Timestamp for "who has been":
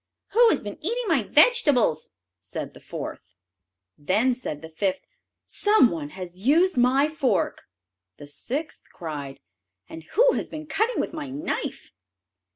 0.29-0.79, 10.15-10.65